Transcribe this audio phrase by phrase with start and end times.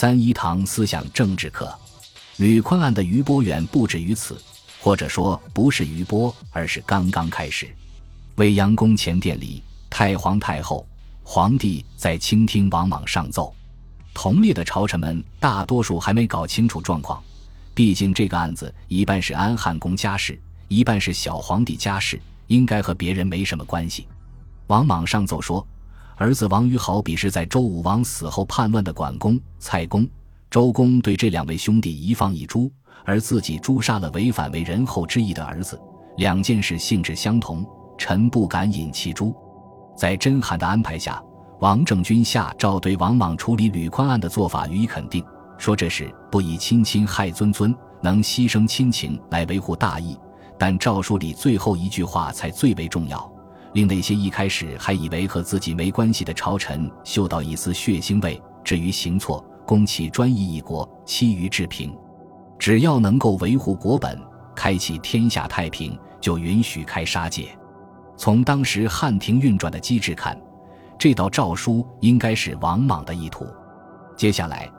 [0.00, 1.70] 三一堂思想政治课，
[2.38, 4.40] 吕坤案的余波远不止于此，
[4.80, 7.68] 或者说不是余波，而是刚刚开始。
[8.36, 10.88] 未央宫前殿里，太皇太后、
[11.22, 13.54] 皇帝在倾听王莽上奏。
[14.14, 17.22] 同列的朝臣们大多数还没搞清楚状况，
[17.74, 24.08] 毕竟这个案子一半是安汉公家事，一半是小皇帝家事，应该和别人没什么关系。
[24.68, 25.68] 王莽上奏说，
[26.20, 30.06] 儿子王于好比是在周武王死后叛乱的管公、蔡公、
[30.50, 32.70] 周公对这两位兄弟一放一诛，
[33.06, 35.80] 而自己诛杀了违反为人后之意的儿子，
[36.18, 37.64] 两件事性质相同，
[37.96, 39.34] 臣不敢引其诛。
[39.96, 41.22] 在甄邯的安排下。
[41.60, 45.22] 王政君下诏对王莽处理吕宽案的做法予以肯定，
[45.58, 50.18] 说这是不以亲亲害尊尊，能牺牲亲情来维护大义。
[50.58, 53.30] 但诏书里最后一句话才最为重要，
[53.72, 58.40] 令那些一开始还以为和自己没关系的朝臣嗅到一丝血腥味。
[58.64, 61.96] 至于行错，攻其专一一国，其余治平。
[62.58, 64.20] 只要能够维护国本，
[64.54, 67.48] 开启天下太平，就允许开杀戒。
[68.16, 70.38] 从当时汉庭运转的机制看。
[70.98, 73.46] 这道诏书应该是王莽的意图。
[74.14, 74.70] 接下来，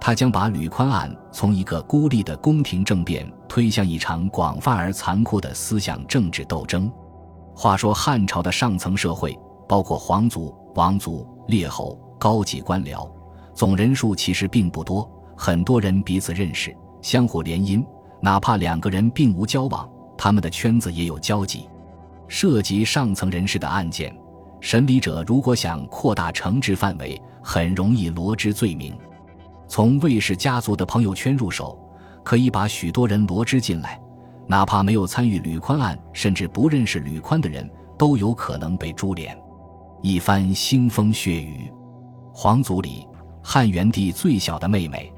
[0.00, 6.90] 他将把吕宽案从一个孤立的宫廷政变推向一场广泛而残酷的思想政治斗争。
[7.60, 9.36] 话说，汉朝的上层社会，
[9.68, 13.10] 包括皇族、王族、列侯、高级官僚，
[13.52, 17.84] 总人数其实并不多，很多人彼此认识，相互联姻，
[18.20, 21.68] 哪怕两个人并无交往，他们的圈子也有交集。
[22.28, 24.16] 涉及上层人士的案件。
[24.60, 28.96] 审理者如果想扩大惩治范围，很容易罗织罪名。
[29.66, 31.76] 从卫氏家族的朋友圈入手，
[32.22, 34.00] 可以把许多人罗织进来，
[34.48, 39.38] 哪怕没有参与吕宽案，甚至不认识吕宽的人，都有可能被株连。
[40.02, 41.70] 一番腥风血雨，
[42.32, 43.06] 皇族里
[43.42, 45.12] 汉元帝最小的妹妹，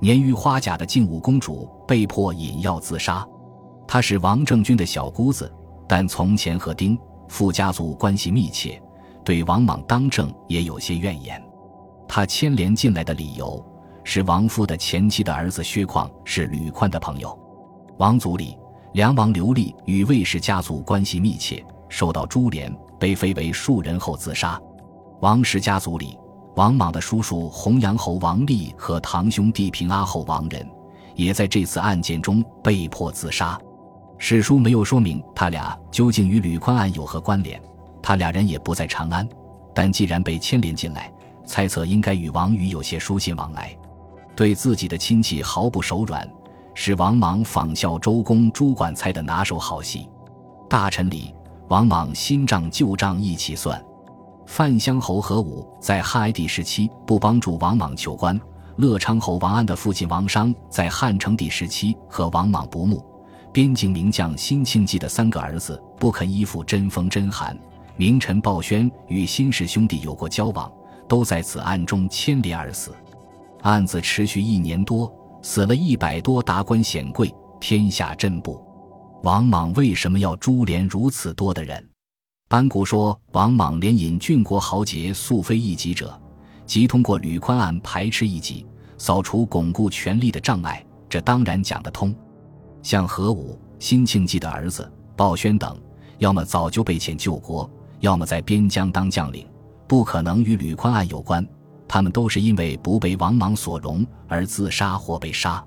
[0.00, 3.26] 年逾花甲的靖武公主被迫饮药自杀。
[3.86, 5.50] 她是王政君的小姑子，
[5.88, 6.98] 但从前和丁。
[7.26, 8.80] 傅家族关系密切，
[9.24, 11.42] 对王莽当政也有些怨言。
[12.06, 13.64] 他牵连进来的理由
[14.04, 17.36] 是王夫的前妻的儿子薛况是吕宽的朋友。
[17.96, 18.56] 王族里，
[18.94, 24.56] 梁王刘立与魏氏家族关系密切，受到株连，被废为庶人后自杀。
[25.20, 26.16] 王氏家族里，
[26.54, 30.64] 王莽的叔叔弘阳侯王立和堂兄弟平阿侯王仁，
[31.16, 33.58] 也在这次案件中被迫自杀。
[34.16, 37.60] 史书没有说明他俩究竟与吕宽案有何关联，
[38.00, 39.28] 他俩人也不在长安，
[39.74, 41.12] 但既然被牵连进来，
[41.44, 43.76] 猜测应该与王宇有些书信往来。
[44.36, 46.28] 对自己的亲戚毫不手软，
[46.74, 50.08] 是王莽仿效周公朱管猜的拿手好戏。
[50.68, 51.32] 大臣里，
[51.68, 53.82] 王莽新账旧账一起算。
[54.46, 58.38] 范乡侯何武在汉哀帝时期不帮助王莽求官，
[58.76, 63.02] 乐昌侯王安的父亲王商在汉成帝时期和王莽不睦。
[63.52, 67.56] 边境名将辛庆忌的三个儿子不肯依附真封真汗，
[67.96, 70.70] 名臣鲍宣与辛氏兄弟有过交往，
[71.08, 72.92] 都在此案中牵连而死。
[73.62, 75.10] 案子持续一年多，
[75.44, 78.58] 死了一百多达官显贵，天下震怖。
[79.24, 81.86] 王莽为什么要株连如此多的人？
[82.48, 86.18] 班固说，王莽连引郡国豪杰素非一己者，
[86.64, 88.66] 即通过吕宽案排斥异己，
[88.96, 92.14] 扫除巩固权力的障碍，这当然讲得通。
[92.82, 95.78] 像何武、辛庆忌的儿子鲍宣等，
[96.20, 99.46] 要么早就被遣救国，要么在边疆当将领，
[99.86, 101.46] 不可能与吕宽案有关。
[101.86, 105.64] 他们都是因为不被王莽所容而自杀或被杀。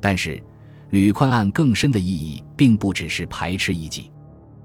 [0.00, 0.42] 但是，
[0.90, 4.10] 吕宽案更深的意义，并不只是排斥异己。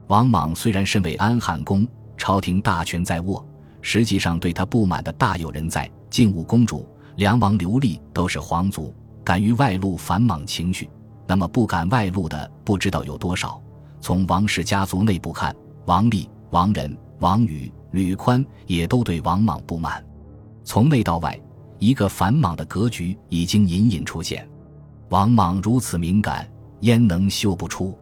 [0.07, 3.45] 王莽虽然身为安汉公，朝廷大权在握，
[3.81, 5.89] 实际上对他不满的大有人在。
[6.09, 10.89] 靖武公主、梁王刘立都是皇族，敢于外露反莽情绪。
[11.27, 13.59] 那么不敢外露的不知道有多少。
[13.99, 15.53] 从王氏家族内部看，
[15.85, 20.04] 王立、王仁、王宇、吕宽也都对王莽不满。
[20.65, 21.39] 从内到外，
[21.77, 24.49] 一个反莽的格局已经隐隐出现。
[25.09, 26.51] 王莽如此敏感，
[26.81, 27.97] 焉能嗅不出？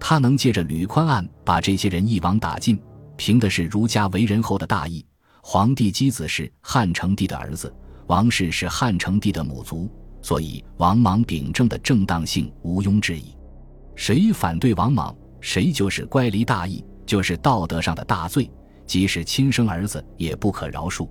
[0.00, 2.80] 他能借着吕宽案把这些人一网打尽，
[3.16, 5.04] 凭的是儒家为人后的大义。
[5.42, 7.72] 皇帝箕子是汉成帝的儿子，
[8.06, 9.90] 王氏是汉成帝的母族。
[10.22, 13.36] 所以，王莽秉政的正当性毋庸置疑。
[13.94, 18.50] 谁反对王莽，谁就是乖离大义，就是道德上的大罪，
[18.86, 21.08] 即使亲生儿子也不可饶恕。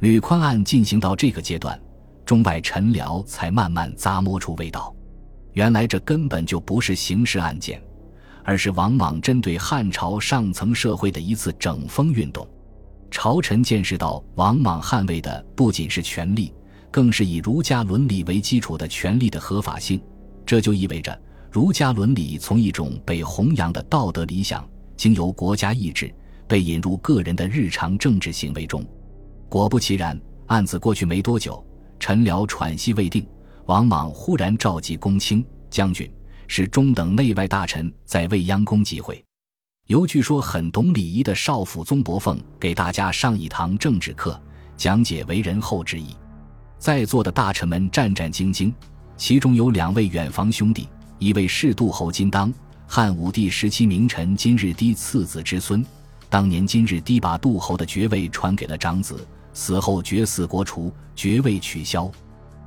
[0.00, 1.80] 吕宽案进行到这个阶段，
[2.24, 4.94] 中外臣僚才慢慢咂摸出味道。
[5.54, 7.82] 原来这根本就不是刑事案件，
[8.44, 12.46] 而是王莽针对汉朝上层社会的一次整风运动。
[13.10, 16.52] 朝臣见识到，王莽捍卫的不仅是权力。
[16.90, 20.00] 更是以儒家伦理为基础的权利的合法性。
[20.46, 21.16] 这就意味着，
[21.52, 24.66] 儒家伦理从一种被弘扬的道德理想，
[24.96, 26.10] 经由国家意志
[26.46, 28.82] 被引入个人的日常政治行为中。
[29.48, 31.64] 果不其然，案子过去没多久，
[31.98, 33.26] 陈辽喘息未定，
[33.64, 36.10] 王莽忽然召集公卿、将军、
[36.46, 39.24] 是中等内外大臣在未央宫集会。
[39.86, 44.38] 由据说很懂礼仪的少府宗伯凤给大家上一堂政治课，
[44.76, 46.14] 讲解为人后之意。
[46.78, 48.70] 在座的大臣们战战兢兢，
[49.16, 50.86] 其中有两位远房兄弟，
[51.18, 52.52] 一位是杜侯金当，
[52.86, 55.82] 汉武帝时期名臣金日低次子之孙。
[56.28, 59.26] 当年金日低把杜侯的爵位传给了长子，
[59.58, 62.08] 死后爵嗣国除，爵位取消。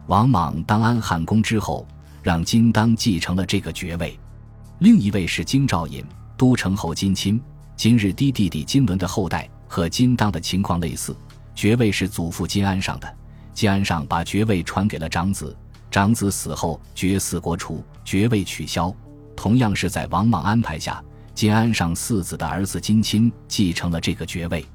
[0.07, 1.87] 王莽当安汉公之后，
[2.21, 4.19] 让金当继承了这个爵位。
[4.79, 6.03] 另一位是京兆尹。
[6.35, 7.39] 都城侯金钦，
[7.77, 11.15] 今日低弟弟金伦的后代，和金当的情况类似，
[11.55, 13.15] 爵位是祖父金安上的。
[13.53, 15.55] 金安上把爵位传给了长子，
[15.89, 18.93] 长子死后爵嗣国除，爵位取消。
[19.33, 21.01] 同样是在王莽安排下，
[21.33, 24.65] 金安上四子的儿子金钦继承了这个爵位。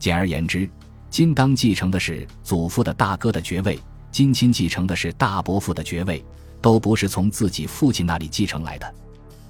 [0.00, 0.68] 简而言之，
[1.12, 3.78] 金当继承的是祖父的大哥的爵位，
[4.10, 6.24] 金钦继承的是大伯父的爵位，
[6.62, 8.94] 都不是从自己父亲那里继承来的。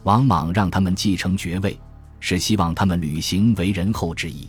[0.02, 1.78] 王莽让他们继承爵位，
[2.18, 4.48] 是希望他们履行为人后之意。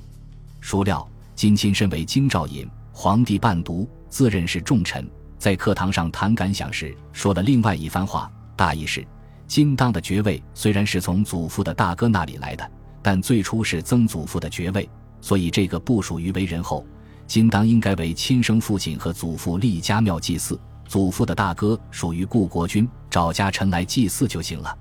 [0.59, 5.07] 孰料金钦身为京兆尹，皇帝伴读，自认是重臣，
[5.37, 8.27] 在课堂上谈感想时，说了另外一番话。
[8.55, 9.05] 大意是：
[9.45, 12.67] 金当的爵位虽然是从祖父的大哥那里来的，
[13.03, 14.89] 但最初是曾祖父的爵位，
[15.21, 16.83] 所以这个不属于为人后。
[17.25, 24.77] 金当应该为亲生父亲和祖父立家庙祭祀，祖父的大哥属于故国君，找家臣来祭祀就行了。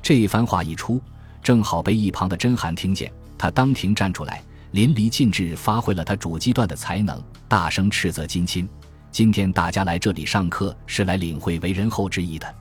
[0.00, 1.00] 这一番话一出，
[1.42, 3.12] 正好被一旁的甄邯听见。
[3.36, 4.42] 他当庭站出来，
[4.72, 8.68] 淋漓尽致发挥了他主机段的才能，大声斥责金钦
[9.10, 12.54] ：“今天大家来这里上课，是来领会为人后之意的，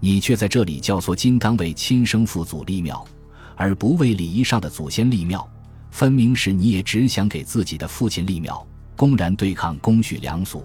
[0.00, 3.04] 你却在这里教唆金当为亲生父祖立庙，
[3.56, 5.48] 而不为礼仪上的祖先立庙，
[5.92, 8.66] 分明是你也只想给自己的父亲立庙，
[8.96, 10.64] 公然对抗公序良俗。”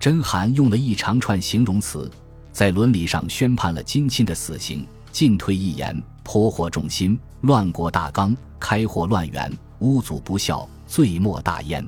[0.00, 2.10] 甄嬛用了一长串形容词，
[2.52, 4.86] 在伦理上宣判了金钦的死刑。
[5.10, 11.86] 进退一言，颇惑众心，乱国大纲，开祸乱源，污祖不孝，罪莫大焉。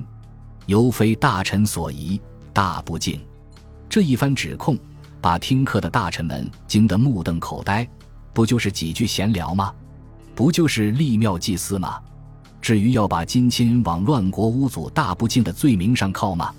[0.67, 2.21] 尤非大臣所宜，
[2.53, 3.19] 大不敬。
[3.89, 4.77] 这一番指控，
[5.19, 7.87] 把听课的大臣们惊得目瞪口呆。
[8.31, 9.73] 不就是几句闲聊吗？
[10.35, 11.99] 不就是立庙祭祀吗？
[12.65, 16.51] 至于要把金钦往乱国污祖大不敬的罪名上靠吗？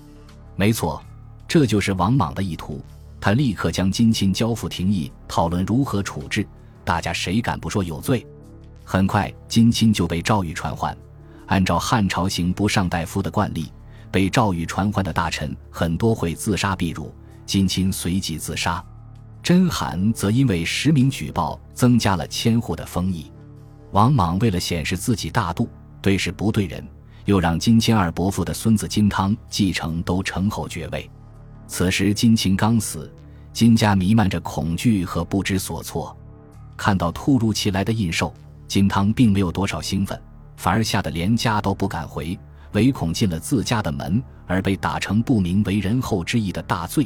[0.54, 1.02] 没错，
[1.48, 2.80] 这就是王莽的意图。
[3.20, 6.46] 他立刻将金钦交付廷议，讨论如何处置。
[6.84, 8.24] 大家谁敢不说有罪？
[8.84, 10.96] 很快，金钦就被诏狱传唤。
[11.46, 13.72] 按照汉朝刑部上大夫的惯例，
[14.12, 17.12] 被诏狱传唤的大臣很多会自杀避辱。
[17.46, 18.80] 金钦随即自杀。
[19.42, 23.28] 甄邯则因为实名举报，增加了千户的封邑。
[23.90, 25.68] 王莽为了显示自己大度，
[26.06, 26.86] 对事不对人，
[27.24, 31.10] 又让金钦二伯父的孙子金汤继承都城侯爵位。
[31.66, 33.12] 此时金钦刚死，
[33.52, 36.16] 金家弥漫着恐惧和不知所措。
[36.76, 38.32] 看到突如其来的印绶，
[38.68, 40.16] 金汤并没有多少兴奋，
[40.56, 42.38] 反而吓得连家都不敢回，
[42.70, 47.04] 唯恐进了自家的门而被打成不明为人后之意的大罪。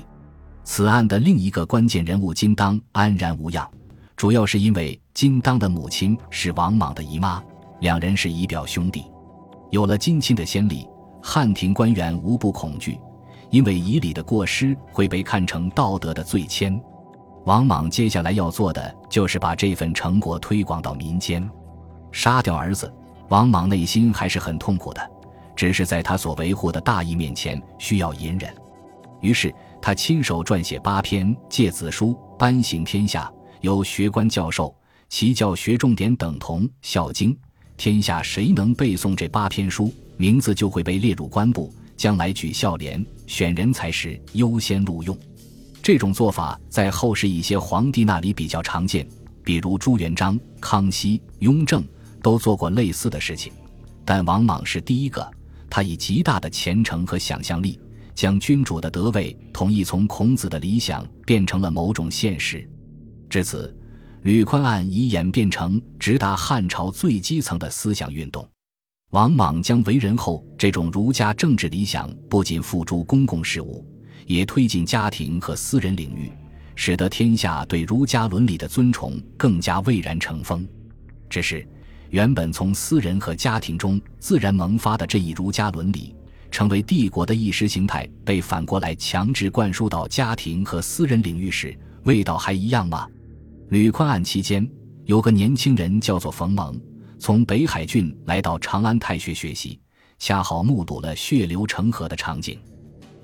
[0.62, 3.66] 此案的另一个关键人物金当安然无恙，
[4.14, 7.42] 主要是因为金当的母亲是王莽的姨妈，
[7.80, 9.04] 两人是姨表兄弟。
[9.70, 10.88] 有了近亲的先例，
[11.22, 12.98] 汉庭官员无不恐惧。
[13.50, 16.80] 因为以礼的过失会被看成道德的罪愆，
[17.46, 21.50] 王莽接下来要做的就是把这份成果推广到民间。
[22.12, 22.92] 杀掉儿子，
[23.28, 25.10] 王莽内心还是很痛苦的，
[25.56, 28.54] 只是在他所维护的大义面前需要隐忍。
[29.20, 33.28] 于是他亲手撰写八篇诫子书，颁行天下，
[33.62, 34.72] 由学官教授，
[35.08, 37.34] 其教学重点等同《孝经》。
[37.80, 41.72] 天下谁能背诵这八篇书，名字就会被列入官部。
[41.96, 45.18] 将来举孝廉选人才时优先录用，
[45.82, 49.08] 这种做法在后世一些皇帝那里比较常见，
[49.42, 51.82] 比如朱元璋、康熙、雍正
[52.22, 53.50] 都做过类似的事情。
[54.04, 55.26] 但王莽是第一个，
[55.70, 57.80] 他以极大的虔诚和想象力，
[58.14, 62.68] 将君主的德位统一从孔子的理想变成了某种现实。
[63.30, 63.74] 至此，
[64.22, 68.46] 吕宽案已演变成直达汉朝最基层的思想运动。
[69.12, 73.84] 王莽将为人后这种儒家政治理想不仅付诸公共事务，
[74.26, 76.30] 也推进家庭和私人领域，
[76.76, 80.68] 使得天下对儒家伦理的尊崇更加蔚然成风。
[81.30, 81.66] 只是，
[82.10, 86.14] 原本从私人和家庭中自然萌发的这一儒家伦理，
[86.50, 91.74] 成为帝国的意识形态被反过来强制灌输到家庭和私人领域时，
[92.04, 93.08] 味道还一样吗？
[93.70, 94.68] 吕宽案期间，
[95.04, 96.76] 有个年轻人叫做冯蒙，
[97.20, 99.78] 从北海郡来到长安太学学习，
[100.18, 102.58] 恰好目睹了血流成河的场景。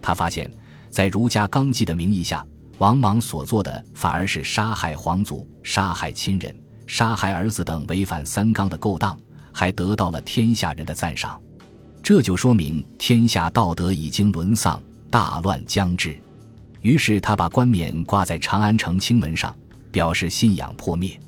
[0.00, 0.48] 他发现，
[0.88, 2.46] 在儒家纲纪的名义下，
[2.78, 9.18] 王莽所做的反而是杀害皇族、杀害亲人、杀害儿子等违反三纲的勾当，
[9.52, 11.40] 还得到了天下人的赞赏。
[12.04, 16.16] 这就说明天下道德已经沦丧，大乱将至。
[16.82, 19.52] 于是他把冠冕挂在长安城青门上，
[19.90, 21.18] 表示信仰破灭，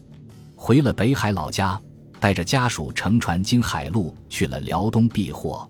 [0.55, 1.81] 回了北海老家，
[2.21, 5.69] 带着家属乘船经海路去了辽东避祸。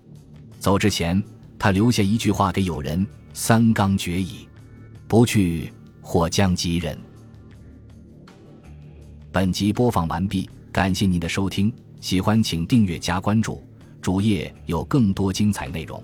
[0.59, 1.21] 走之前，
[1.57, 4.47] 他留下一句话给友人：“三纲绝矣，
[5.07, 6.97] 不去或将及人。”
[9.31, 13.63] 本集播放完毕，感谢您的收听，喜欢请订阅加关注。
[14.01, 16.01] 主页有更多精彩内容。